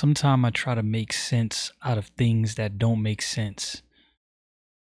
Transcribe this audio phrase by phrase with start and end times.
[0.00, 3.82] Sometimes I try to make sense out of things that don't make sense.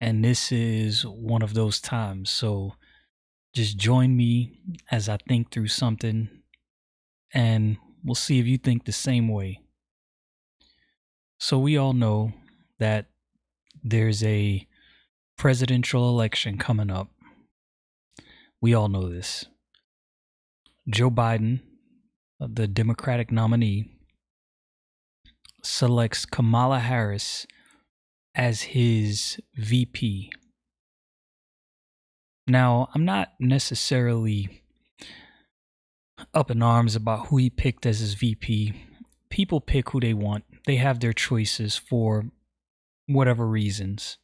[0.00, 2.30] And this is one of those times.
[2.30, 2.74] So
[3.52, 6.28] just join me as I think through something
[7.34, 9.58] and we'll see if you think the same way.
[11.40, 12.32] So we all know
[12.78, 13.06] that
[13.82, 14.64] there's a
[15.36, 17.08] presidential election coming up.
[18.60, 19.44] We all know this.
[20.88, 21.62] Joe Biden,
[22.40, 23.96] uh, the Democratic nominee,
[25.62, 27.46] selects Kamala Harris
[28.34, 30.32] as his VP.
[32.46, 34.62] Now, I'm not necessarily
[36.34, 38.74] up in arms about who he picked as his VP.
[39.30, 42.24] People pick who they want, they have their choices for
[43.06, 44.18] whatever reasons.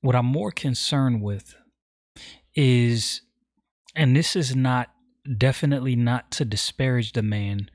[0.00, 1.56] What I'm more concerned with
[2.54, 3.22] is,
[3.94, 4.88] and this is not
[5.36, 7.70] definitely not to disparage the man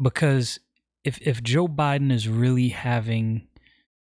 [0.00, 0.60] because
[1.04, 3.46] if if Joe Biden is really having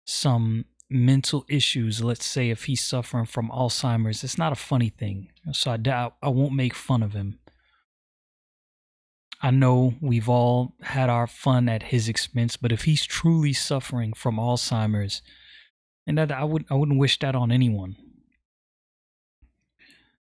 [0.04, 5.30] some mental issues, let's say if he's suffering from Alzheimer's, it's not a funny thing.
[5.52, 7.38] So I doubt I won't make fun of him.
[9.42, 14.12] I know we've all had our fun at his expense, but if he's truly suffering
[14.12, 15.22] from Alzheimer's,
[16.06, 17.96] and that I would I wouldn't wish that on anyone.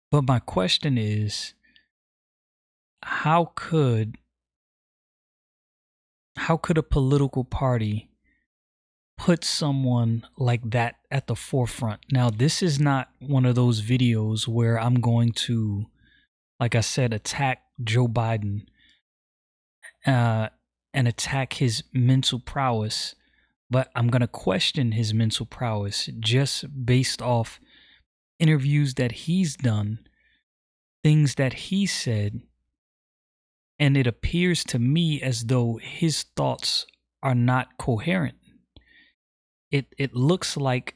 [0.09, 1.53] But my question is
[3.03, 4.17] how could
[6.47, 8.09] how could a political party
[9.17, 11.99] put someone like that at the forefront?
[12.09, 15.87] Now, this is not one of those videos where I'm going to,
[16.57, 18.61] like I said, attack Joe Biden
[20.05, 20.47] uh,
[20.93, 23.13] and attack his mental prowess,
[23.69, 27.59] but I'm going to question his mental prowess just based off
[28.39, 29.99] interviews that he's done,
[31.03, 32.39] things that he said,
[33.79, 36.85] and it appears to me as though his thoughts
[37.21, 38.37] are not coherent.
[39.71, 40.95] It it looks like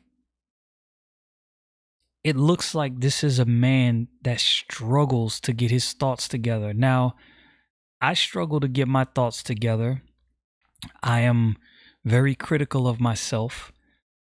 [2.23, 6.73] it looks like this is a man that struggles to get his thoughts together.
[6.73, 7.15] Now
[7.99, 10.01] i struggle to get my thoughts together.
[11.03, 11.57] I am
[12.03, 13.71] very critical of myself.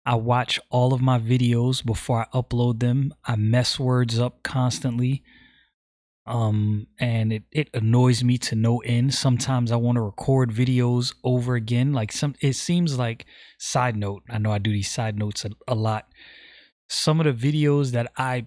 [0.05, 3.13] I watch all of my videos before i upload them.
[3.23, 5.23] I mess words up constantly
[6.27, 9.13] um and it it annoys me to no end.
[9.13, 11.93] Sometimes i want to record videos over again.
[11.93, 13.25] Like some it seems like
[13.57, 16.07] side note i know i do these side notes a, a lot.
[16.89, 18.45] Some of the videos that i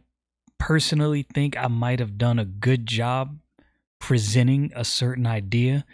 [0.59, 3.39] personally think i might have done a good job
[3.99, 5.85] presenting a certain idea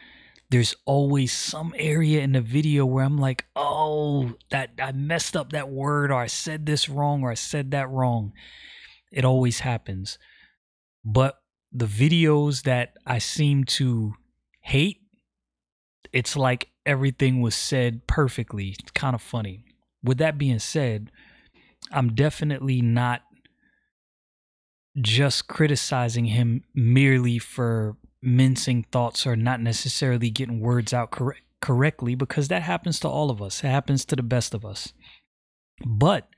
[0.50, 5.50] there's always some area in the video where i'm like oh that i messed up
[5.52, 8.32] that word or i said this wrong or i said that wrong.
[9.10, 10.18] It always happens.
[11.04, 11.38] But
[11.72, 14.14] the videos that I seem to
[14.60, 15.00] hate,
[16.12, 18.75] it's like everything was said perfectly.
[18.78, 19.64] It's kind of funny.
[20.03, 21.10] With that being said,
[21.92, 23.22] I'm definitely not
[25.00, 32.14] just criticizing him merely for mincing thoughts or not necessarily getting words out cor- correctly
[32.14, 33.62] because that happens to all of us.
[33.62, 34.92] It happens to the best of us.
[35.86, 36.28] But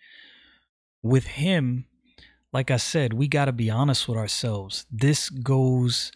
[1.02, 1.86] with him,
[2.52, 4.86] like I said, we got to be honest with ourselves.
[4.90, 6.12] This goes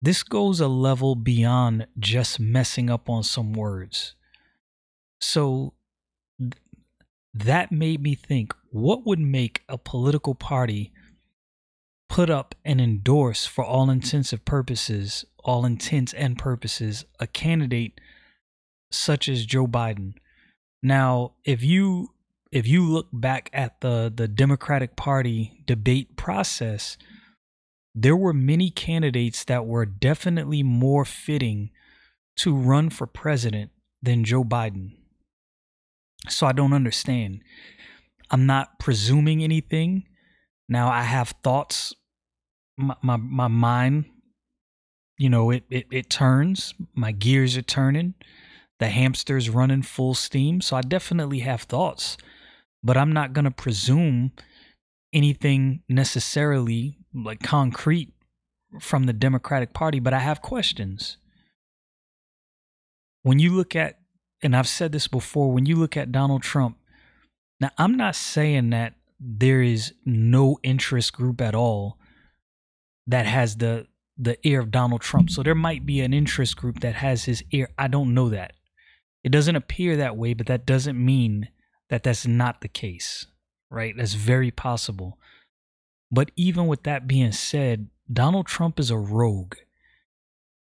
[0.00, 4.14] this goes a level beyond just messing up on some words.
[5.18, 5.72] So
[6.38, 6.52] th-
[7.32, 10.92] that made me think what would make a political party
[12.10, 17.98] put up and endorse for all intensive purposes, all intents and purposes, a candidate
[18.90, 20.14] such as Joe Biden.
[20.82, 22.13] Now, if you
[22.54, 26.96] if you look back at the the Democratic Party debate process,
[27.94, 31.70] there were many candidates that were definitely more fitting
[32.36, 34.92] to run for president than Joe Biden.
[36.28, 37.40] So I don't understand.
[38.30, 40.04] I'm not presuming anything.
[40.68, 41.92] Now I have thoughts.
[42.76, 44.04] My my, my mind,
[45.18, 46.72] you know, it, it it turns.
[46.94, 48.14] My gears are turning.
[48.78, 50.60] The hamster's running full steam.
[50.60, 52.16] So I definitely have thoughts
[52.84, 54.32] but I'm not going to presume
[55.12, 58.12] anything necessarily like concrete
[58.80, 61.16] from the Democratic Party, but I have questions.
[63.22, 63.98] When you look at,
[64.42, 66.76] and I've said this before, when you look at Donald Trump,
[67.60, 71.98] now I'm not saying that there is no interest group at all
[73.06, 73.86] that has the
[74.16, 75.28] the ear of Donald Trump.
[75.28, 77.68] So there might be an interest group that has his ear.
[77.76, 78.52] I don't know that.
[79.24, 81.48] It doesn't appear that way, but that doesn't mean
[81.90, 83.26] that that's not the case,
[83.70, 83.94] right?
[83.96, 85.18] That's very possible.
[86.10, 89.56] But even with that being said, Donald Trump is a rogue.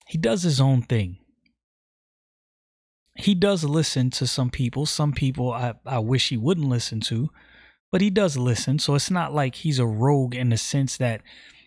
[0.07, 1.19] He does his own thing.
[3.15, 4.87] He does listen to some people.
[4.87, 7.31] Some people I, I wish he wouldn't listen to,
[7.91, 8.79] but he does listen.
[8.79, 11.23] So it's not like he's a rogue in the sense that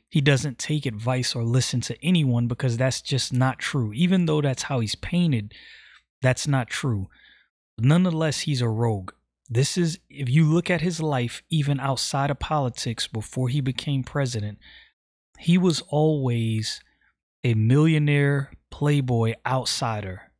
[0.09, 3.91] he doesn't take advice or listen to anyone because that's just not true.
[3.93, 5.53] Even though that's how he's painted,
[6.21, 7.09] that's not true.
[7.77, 9.11] Nonetheless, he's a rogue.
[9.49, 14.03] This is, if you look at his life, even outside of politics before he became
[14.03, 14.57] president,
[15.37, 16.81] he was always
[17.43, 20.31] a millionaire playboy outsider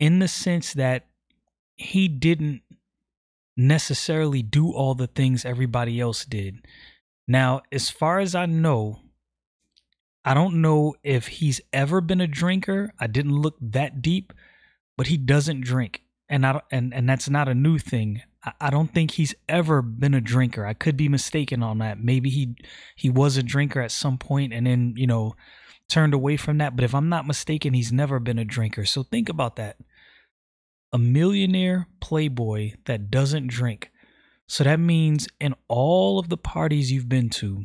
[0.00, 1.06] in the sense that
[1.76, 2.62] he didn't
[3.56, 6.66] necessarily do all the things everybody else did.
[7.28, 9.00] Now, as far as I know,
[10.24, 12.92] I don't know if he's ever been a drinker.
[12.98, 14.32] I didn't look that deep,
[14.96, 16.02] but he doesn't drink,
[16.34, 18.22] and I and and that's not a new thing.
[18.44, 20.66] I, I don't think he's ever been a drinker.
[20.66, 22.02] I could be mistaken on that.
[22.02, 22.56] Maybe he
[22.96, 25.34] he was a drinker at some point, and then you know
[25.88, 26.76] turned away from that.
[26.76, 28.84] But if I'm not mistaken, he's never been a drinker.
[28.84, 29.76] So think about that.
[30.92, 33.90] A millionaire playboy that doesn't drink
[34.46, 37.64] so that means in all of the parties you've been to,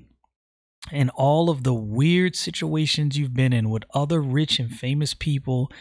[0.92, 5.72] and all of the weird situations you've been in with other rich and famous people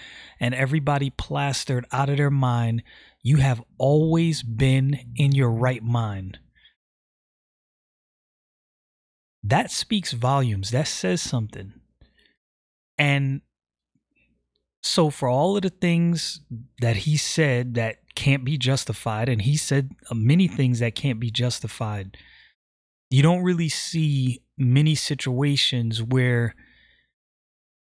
[0.41, 2.83] and everybody plastered out of their mind,
[3.23, 6.39] you have always been in your right mind.
[9.43, 10.71] That speaks volumes.
[10.71, 11.75] That says something.
[12.99, 13.43] And
[14.83, 16.41] so, for all of the things
[16.81, 21.31] that he said that can't be justified, and he said many things that can't be
[21.31, 22.17] justified.
[23.11, 26.55] You don't really see many situations where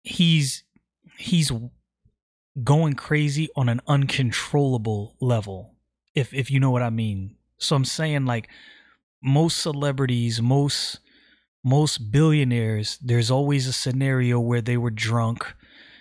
[0.03, 0.65] he's
[1.19, 1.51] he's
[2.63, 5.75] going crazy on an uncontrollable level
[6.15, 8.49] if if you know what i mean so i'm saying like
[9.23, 10.99] most celebrities most
[11.65, 15.55] most billionaires there's always a scenario where they were drunk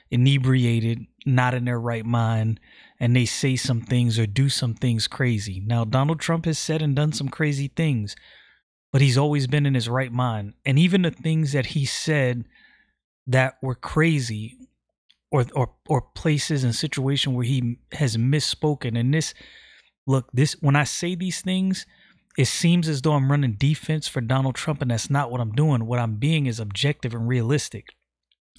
[0.10, 2.60] inebriated not in their right mind
[3.00, 5.62] and they say some things or do some things crazy.
[5.66, 8.16] Now, Donald Trump has said and done some crazy things,
[8.92, 10.54] but he's always been in his right mind.
[10.66, 12.46] And even the things that he said
[13.28, 14.58] that were crazy
[15.32, 19.34] or or or places and situation where he has misspoken and this
[20.06, 21.86] look this when I say these things
[22.38, 25.52] it seems as though I'm running defense for Donald Trump and that's not what I'm
[25.52, 27.88] doing what I'm being is objective and realistic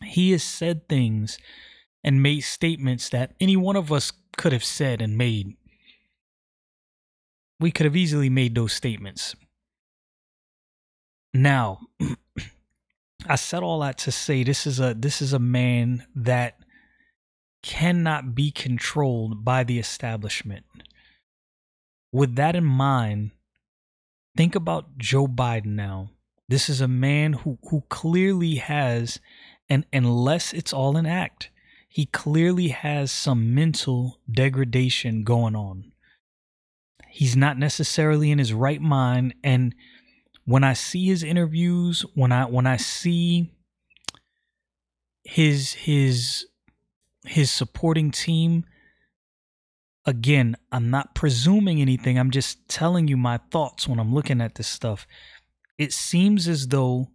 [0.02, 1.38] he has said things
[2.04, 5.56] and made statements that any one of us could have said and made.
[7.60, 9.34] We could have easily made those statements.
[11.38, 11.82] Now,
[13.28, 16.58] I said all that to say this is a this is a man that
[17.62, 20.64] cannot be controlled by the establishment.
[22.10, 23.30] With that in mind,
[24.36, 26.10] think about Joe Biden now.
[26.48, 29.20] This is a man who who clearly has
[29.68, 31.50] and unless it's all an act,
[31.88, 35.92] he clearly has some mental degradation going on.
[37.08, 39.72] He's not necessarily in his right mind and
[40.48, 43.52] when I see his interviews, when I when I see
[45.22, 46.46] his his
[47.26, 48.64] his supporting team
[50.06, 52.18] again, I'm not presuming anything.
[52.18, 55.06] I'm just telling you my thoughts when I'm looking at this stuff.
[55.76, 57.08] It seems as though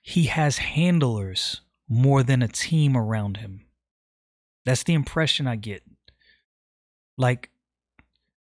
[0.00, 1.60] he has handlers
[1.90, 3.66] more than a team around him.
[4.64, 5.82] That's the impression I get.
[7.18, 7.50] Like,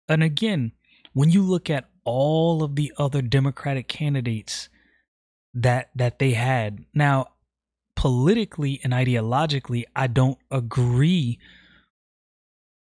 [0.08, 0.70] and again,
[1.14, 4.68] when you look at all of the other Democratic candidates
[5.54, 7.28] that that they had, now
[7.96, 11.38] politically and ideologically, I don't agree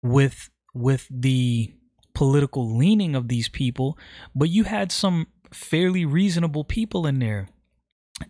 [0.01, 1.73] with with the
[2.13, 3.97] political leaning of these people,
[4.35, 7.47] but you had some fairly reasonable people in there.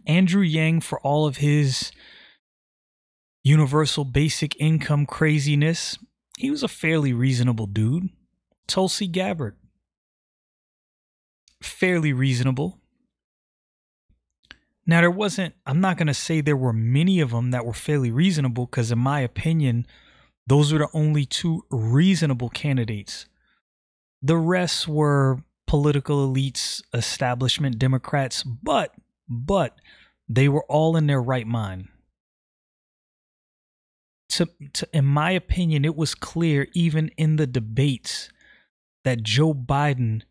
[0.05, 1.91] Andrew Yang, for all of his
[3.43, 5.97] universal basic income craziness,
[6.37, 8.09] he was a fairly reasonable dude.
[8.67, 9.57] Tulsi Gabbard,
[11.65, 12.79] fairly reasonable.
[14.85, 17.73] Now, there wasn't, I'm not going to say there were many of them that were
[17.73, 19.87] fairly reasonable because, in my opinion,
[20.45, 23.25] those were the only two reasonable candidates.
[24.21, 28.93] The rest were political elites, establishment Democrats, but
[29.29, 29.79] but
[30.27, 31.87] they were all in their right mind.
[34.29, 38.29] To, to, in my opinion, it was clear even in the debates
[39.03, 40.23] that Joe Biden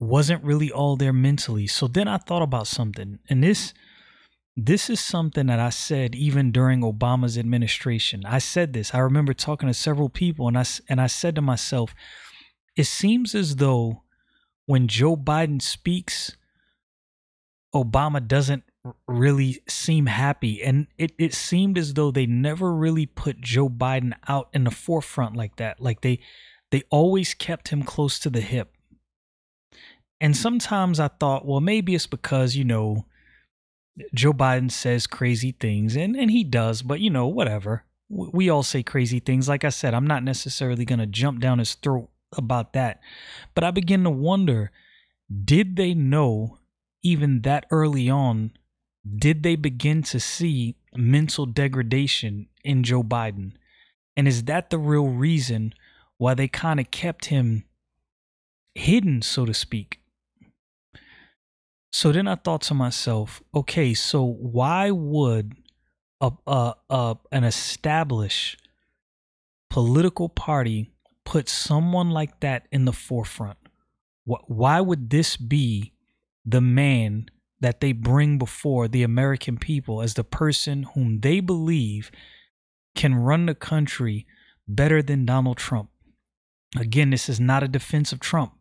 [0.00, 1.66] wasn't really all there mentally.
[1.66, 3.74] So then I thought about something, and this
[4.56, 8.24] this is something that I said even during Obama's administration.
[8.26, 8.94] I said this.
[8.94, 11.94] I remember talking to several people, and I and I said to myself,
[12.76, 14.02] it seems as though
[14.66, 16.36] when Joe Biden speaks,
[17.74, 18.64] Obama doesn't
[19.06, 20.62] really seem happy.
[20.62, 24.70] And it, it seemed as though they never really put Joe Biden out in the
[24.70, 25.80] forefront like that.
[25.80, 26.20] Like they
[26.70, 28.72] they always kept him close to the hip.
[30.20, 33.06] And sometimes I thought, well, maybe it's because, you know,
[34.14, 37.84] Joe Biden says crazy things, and, and he does, but you know, whatever.
[38.08, 39.48] We all say crazy things.
[39.48, 43.00] Like I said, I'm not necessarily going to jump down his throat about that.
[43.54, 44.72] But I begin to wonder
[45.44, 46.58] did they know
[47.02, 48.52] even that early on?
[49.08, 53.52] Did they begin to see mental degradation in Joe Biden?
[54.16, 55.72] And is that the real reason
[56.18, 57.64] why they kind of kept him
[58.74, 59.99] hidden, so to speak?
[61.92, 65.54] So then I thought to myself, okay, so why would
[66.20, 68.62] a, a, a an established
[69.70, 70.90] political party
[71.24, 73.58] put someone like that in the forefront?
[74.24, 75.94] Why would this be
[76.44, 77.26] the man
[77.60, 82.12] that they bring before the American people as the person whom they believe
[82.94, 84.26] can run the country
[84.68, 85.90] better than Donald Trump?
[86.78, 88.52] Again, this is not a defense of Trump,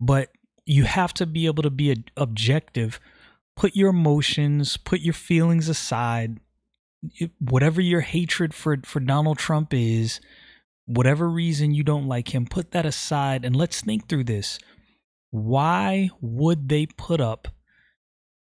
[0.00, 0.28] but
[0.70, 3.00] you have to be able to be objective.
[3.56, 6.38] Put your emotions, put your feelings aside.
[7.40, 10.20] Whatever your hatred for, for Donald Trump is,
[10.86, 14.58] whatever reason you don't like him, put that aside and let's think through this.
[15.30, 17.48] Why would they put up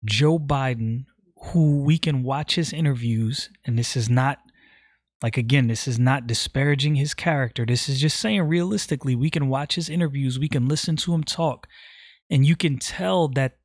[0.05, 1.05] Joe Biden,
[1.47, 4.39] who we can watch his interviews, and this is not
[5.21, 7.65] like again, this is not disparaging his character.
[7.65, 11.23] This is just saying realistically, we can watch his interviews, we can listen to him
[11.23, 11.67] talk,
[12.29, 13.57] and you can tell that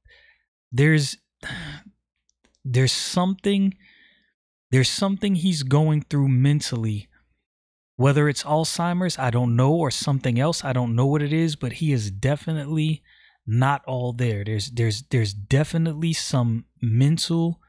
[0.72, 1.16] there's
[2.64, 3.74] there's something
[4.70, 7.08] there's something he's going through mentally.
[7.96, 11.54] Whether it's alzheimer's i don't know or something else i don't know what it is
[11.54, 13.02] but he is definitely
[13.46, 14.44] not all there.
[14.44, 17.60] There's there's there's definitely some mental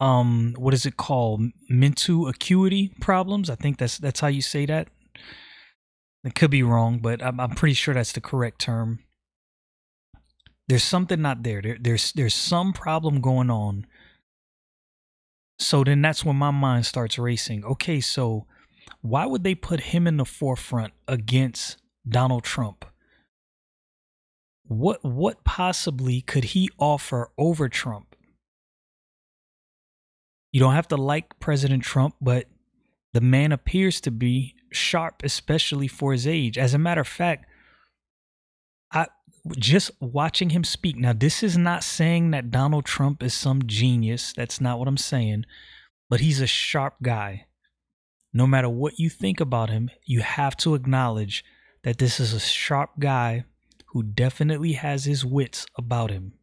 [0.00, 1.42] um what is it called?
[1.68, 3.50] Mental acuity problems.
[3.50, 4.88] I think that's that's how you say that.
[6.24, 8.98] It could be wrong but i'm, I'm pretty sure that's the correct term
[10.68, 11.62] there's something not there.
[11.62, 13.86] there there's there's some problem going on.
[15.58, 17.64] So then that's when my mind starts racing.
[17.64, 18.46] Okay so
[19.00, 22.84] why would they put him in the forefront against donald trump?
[24.64, 28.14] What what possibly could he offer over trump?
[30.52, 32.46] You don't have to like president trump but
[33.14, 36.58] the man appears to be sharp especially for his age.
[36.58, 37.46] As a matter of fact
[38.92, 39.06] I
[39.56, 40.96] just watching him speak.
[40.96, 44.32] Now, this is not saying that Donald Trump is some genius.
[44.32, 45.44] That's not what I'm saying.
[46.10, 47.46] But he's a sharp guy.
[48.32, 51.44] No matter what you think about him, you have to acknowledge
[51.82, 53.44] that this is a sharp guy
[53.88, 56.34] who definitely has his wits about him.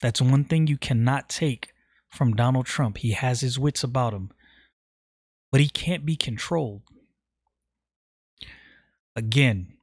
[0.00, 1.72] That's one thing you cannot take
[2.10, 2.98] from Donald Trump.
[2.98, 4.30] He has his wits about him,
[5.50, 6.82] but he can't be controlled.
[9.14, 9.74] Again,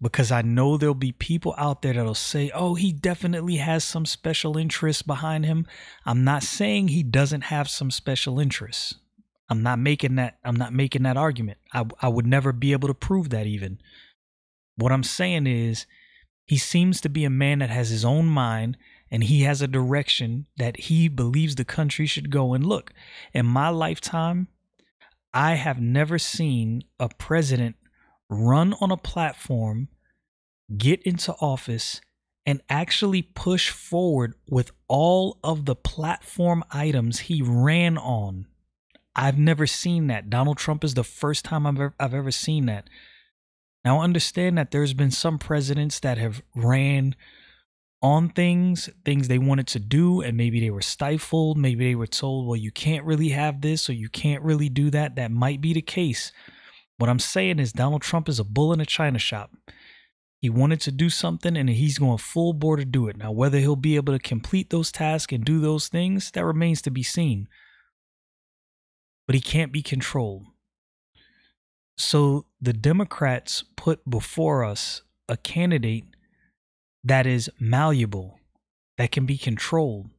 [0.00, 4.04] because I know there'll be people out there that'll say, oh, he definitely has some
[4.04, 5.66] special interests behind him.
[6.04, 8.94] I'm not saying he doesn't have some special interests.
[9.48, 11.58] I'm not making that I'm not making that argument.
[11.72, 13.78] I I would never be able to prove that even.
[14.76, 15.86] What I'm saying is
[16.46, 18.76] he seems to be a man that has his own mind
[19.10, 22.54] and he has a direction that he believes the country should go.
[22.54, 22.92] And look,
[23.32, 24.48] in my lifetime,
[25.32, 27.76] I have never seen a president
[28.28, 29.88] run on a platform
[30.76, 32.00] get into office
[32.46, 38.46] and actually push forward with all of the platform items he ran on.
[39.16, 40.28] I've never seen that.
[40.28, 42.88] Donald Trump is the first time I've ever, I've ever seen that.
[43.84, 47.14] Now, understand that there's been some presidents that have ran
[48.02, 51.56] on things, things they wanted to do, and maybe they were stifled.
[51.56, 54.90] Maybe they were told, well, you can't really have this or you can't really do
[54.90, 55.16] that.
[55.16, 56.32] That might be the case.
[56.96, 59.50] What I'm saying is, Donald Trump is a bull in a china shop.
[60.40, 63.16] He wanted to do something and he's going full bore to do it.
[63.16, 66.82] Now, whether he'll be able to complete those tasks and do those things, that remains
[66.82, 67.48] to be seen.
[69.26, 70.44] But he can't be controlled.
[71.96, 76.04] So the Democrats put before us a candidate
[77.02, 78.38] that is malleable,
[78.98, 80.10] that can be controlled.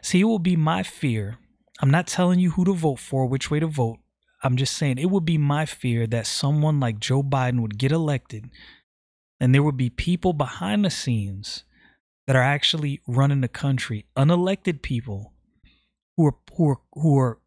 [0.00, 1.38] See, it will be my fear.
[1.80, 3.98] I'm not telling you who to vote for, which way to vote.
[4.44, 7.90] I'm just saying it would be my fear that someone like Joe Biden would get
[7.90, 8.50] elected
[9.40, 11.64] and there would be people behind the scenes
[12.26, 15.32] that are actually running the country, unelected people
[16.16, 17.38] who are who are who are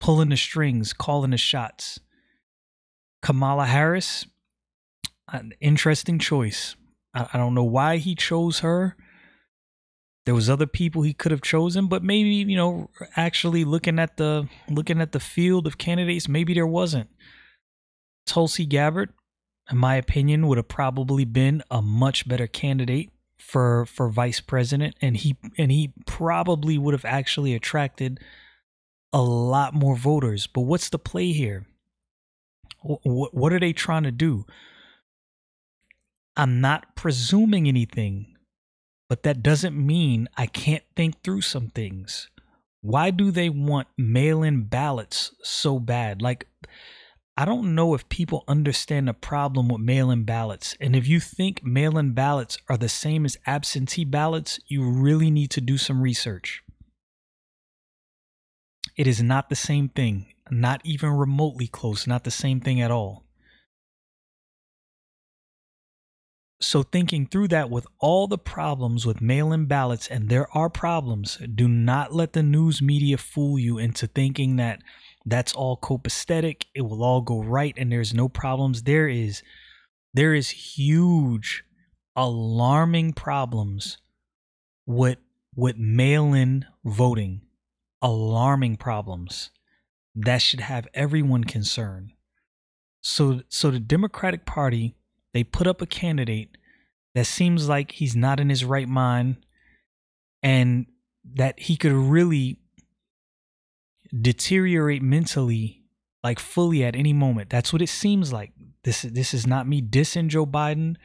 [0.00, 1.98] pulling the strings, calling the shots.
[3.20, 4.26] Kamala Harris,
[5.32, 6.76] an interesting choice.
[7.12, 8.96] I, I don't know why he chose her.
[10.24, 14.16] There was other people he could have chosen, but maybe you know, actually looking at
[14.16, 17.10] the looking at the field of candidates, maybe there wasn't.
[18.26, 19.12] Tulsi Gabbard,
[19.70, 24.96] in my opinion, would have probably been a much better candidate for for vice president,
[25.02, 28.18] and he and he probably would have actually attracted
[29.12, 30.46] a lot more voters.
[30.46, 31.66] But what's the play here?
[32.80, 34.46] What what are they trying to do?
[36.36, 38.33] I'm not presuming anything,
[39.08, 42.28] but that doesn't mean I can't think through some things.
[42.80, 46.20] Why do they want mail in ballots so bad?
[46.20, 46.46] Like,
[47.36, 50.76] I don't know if people understand the problem with mail in ballots.
[50.80, 55.30] And if you think mail in ballots are the same as absentee ballots, you really
[55.30, 56.62] need to do some research.
[58.96, 62.92] It is not the same thing, not even remotely close, not the same thing at
[62.92, 63.23] all.
[66.64, 70.70] So, thinking through that with all the problems with mail in ballots, and there are
[70.70, 74.80] problems, do not let the news media fool you into thinking that
[75.26, 76.64] that's all copacetic.
[76.74, 78.84] It will all go right and there's no problems.
[78.84, 79.42] There is
[80.14, 81.64] there is huge
[82.16, 83.98] alarming problems
[84.86, 85.18] with
[85.54, 87.42] with mail-in voting.
[88.00, 89.50] Alarming problems
[90.14, 92.12] that should have everyone concerned.
[93.02, 94.96] So so the democratic party
[95.34, 96.56] they put up a candidate
[97.14, 99.36] that seems like he's not in his right mind
[100.42, 100.86] and
[101.34, 102.58] that he could really
[104.20, 105.82] deteriorate mentally
[106.22, 107.50] like fully at any moment.
[107.50, 108.52] That's what it seems like.
[108.84, 110.96] This this is not me dissing Joe Biden.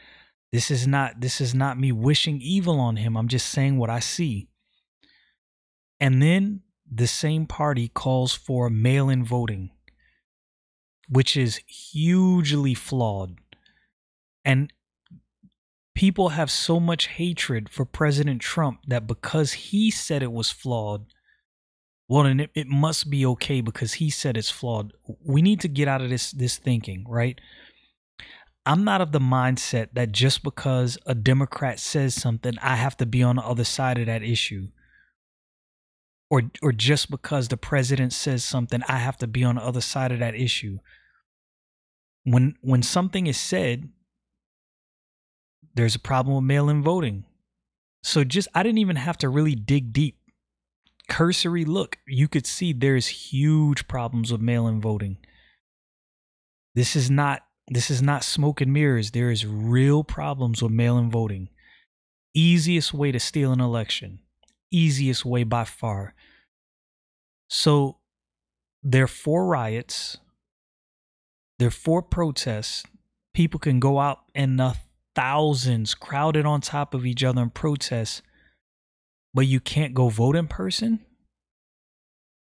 [0.52, 3.18] This is not this is not me wishing evil on him.
[3.18, 4.48] I'm just saying what I see.
[6.00, 9.72] And then the same party calls for mail-in voting,
[11.10, 13.38] which is hugely flawed.
[14.46, 14.72] And
[16.00, 21.08] people have so much hatred for President Trump that because he said it was flawed,
[22.08, 24.94] well then it, it must be okay because he said it's flawed.
[25.26, 27.40] We need to get out of this this thinking right?
[28.66, 33.06] I'm not of the mindset that just because a democrat says something i have to
[33.06, 34.70] be on the other side of that issue.
[36.30, 39.82] Or or just because the president says something i have to be on the other
[39.82, 40.78] side of that issue.
[42.24, 43.90] When when something is said
[45.76, 47.24] there's a problem with mail-in voting
[48.04, 50.20] so just i didn't even have to really dig deep
[51.10, 55.18] cursory look, you could see there's huge problems with mail-in voting.
[56.76, 59.12] This is not this is not smoke and mirrors.
[59.12, 61.50] There is real problems with mail-in voting.
[62.34, 64.20] Easiest way to steal an election.
[64.72, 66.16] Easiest way by far.
[67.48, 67.98] So
[68.82, 70.18] there are four riots.
[71.60, 72.84] There are four protests.
[73.36, 74.76] People can go out and the
[75.16, 78.22] thousands crowded on top of each other in protest
[79.34, 81.00] but you can't go vote in person?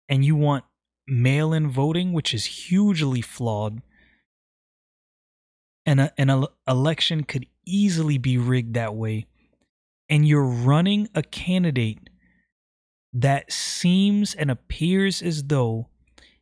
[0.10, 0.66] And you want
[1.08, 3.82] mail in voting, which is hugely flawed,
[5.86, 9.26] and a, an election could easily be rigged that way,
[10.10, 12.10] and you're running a candidate
[13.14, 15.88] that seems and appears as though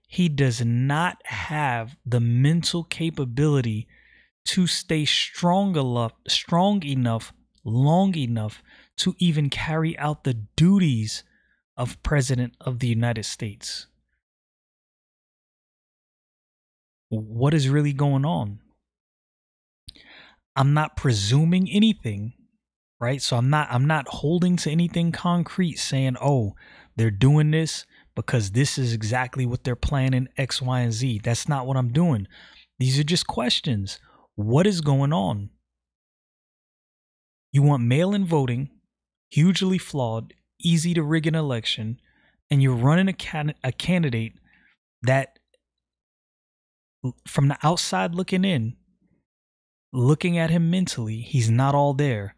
[0.08, 3.88] he does not have the mental capability
[4.46, 8.62] to stay strong enough, strong enough, long enough
[8.98, 11.24] to even carry out the duties
[11.78, 13.88] of President of the United States.
[17.10, 18.60] What is really going on?
[20.56, 22.34] I'm not presuming anything,
[23.00, 23.22] right?
[23.22, 26.56] So I'm not I'm not holding to anything concrete saying, "Oh,
[26.96, 31.50] they're doing this because this is exactly what they're planning X, Y, and Z." That's
[31.50, 32.28] not what I'm doing.
[32.80, 34.00] These are just questions.
[34.42, 35.50] What is going on?
[37.52, 38.70] You want mail-in voting
[39.30, 42.00] hugely flawed, easy to rig an election,
[42.50, 44.34] and you're running a, can- a candidate
[45.02, 45.40] that,
[47.26, 48.76] from the outside looking in,
[49.94, 52.36] looking at him mentally, he's not all there.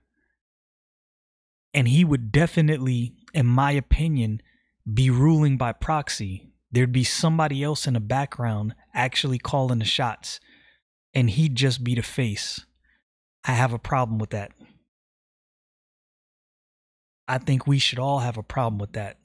[1.74, 4.42] And he would definitely, in my opinion,
[4.92, 6.54] be ruling by proxy.
[6.72, 10.40] There'd be somebody else in the background actually calling the shots,
[11.14, 12.66] and he'd just be the face.
[13.46, 14.52] I have a problem with that.
[17.28, 19.18] I think we should all have a problem with that.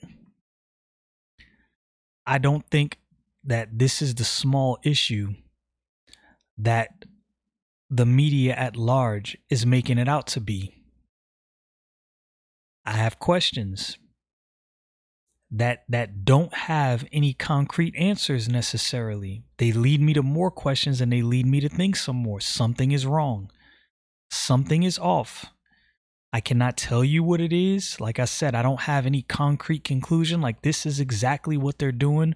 [2.26, 2.98] I don't think
[3.44, 5.34] that this is the small issue
[6.58, 7.04] that
[7.90, 10.74] the media at large is making it out to be.
[12.84, 13.96] I have questions
[15.50, 19.44] that that don't have any concrete answers necessarily.
[19.56, 22.40] They lead me to more questions and they lead me to think some more.
[22.40, 23.50] Something is wrong.
[24.30, 25.46] Something is off.
[26.32, 27.98] I cannot tell you what it is.
[28.00, 31.92] Like I said, I don't have any concrete conclusion like this is exactly what they're
[31.92, 32.34] doing,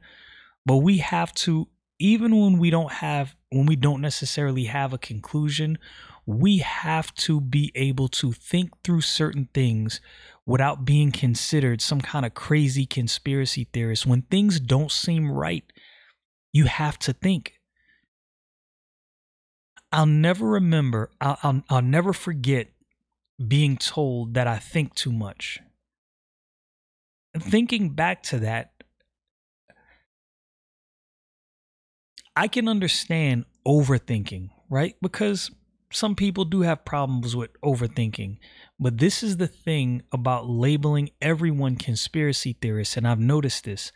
[0.65, 4.99] but we have to even when we don't have when we don't necessarily have a
[4.99, 5.79] conclusion,
[6.27, 10.01] we have to be able to think through certain things
[10.47, 14.07] without being considered some kind of crazy conspiracy theorist.
[14.07, 15.65] When things don't seem right,
[16.53, 17.55] you have to think.
[19.91, 22.69] I'll never remember, I'll, I'll, I'll never forget
[23.47, 25.59] being told that I think too much.
[27.39, 28.73] thinking back to that,
[32.35, 34.95] I can understand overthinking, right?
[35.03, 35.51] Because
[35.93, 38.39] some people do have problems with overthinking.
[38.79, 42.97] But this is the thing about labeling everyone conspiracy theorists.
[42.97, 43.93] And I've noticed this.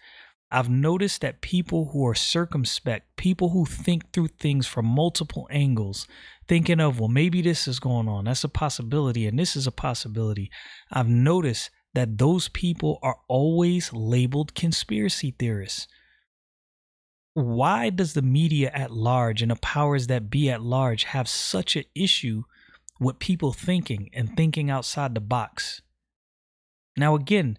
[0.51, 6.07] I've noticed that people who are circumspect, people who think through things from multiple angles,
[6.47, 9.73] thinking of, well, maybe this is going on, that's a possibility, and this is a
[9.73, 10.51] possibility.
[10.93, 15.89] I've noticed that those people are always labeled conspiracy theorists.
[17.37, 21.77] Why does the media at large and the powers that be at large have such
[21.77, 22.45] an issue
[22.99, 25.83] with people thinking and thinking outside the box?
[26.97, 27.59] Now, again,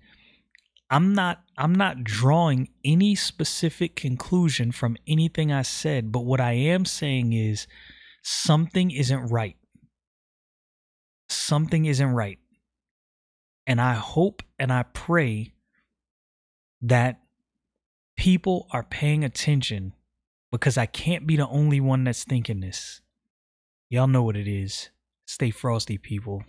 [0.89, 6.53] I'm not I'm not drawing any specific conclusion from anything I said, but what I
[6.53, 7.67] am saying is
[8.23, 9.57] something isn't right.
[11.29, 12.39] Something isn't right.
[13.67, 15.53] And I hope and I pray
[16.81, 17.19] that
[18.17, 19.93] people are paying attention
[20.51, 23.01] because I can't be the only one that's thinking this.
[23.89, 24.89] Y'all know what it is.
[25.25, 26.43] Stay frosty, people.